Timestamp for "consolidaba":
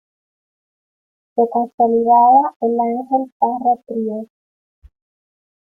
1.51-2.55